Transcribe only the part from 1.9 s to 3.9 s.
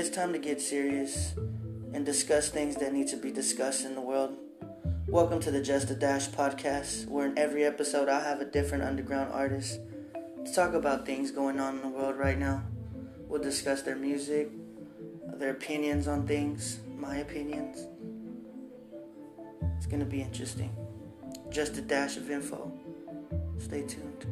and discuss things that need to be discussed